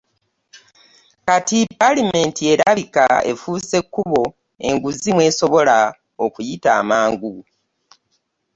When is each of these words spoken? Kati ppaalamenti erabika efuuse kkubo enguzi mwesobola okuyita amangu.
Kati 1.27 1.57
ppaalamenti 1.69 2.41
erabika 2.53 3.05
efuuse 3.31 3.77
kkubo 3.83 4.21
enguzi 4.67 5.09
mwesobola 5.15 5.77
okuyita 6.23 6.69
amangu. 6.81 7.33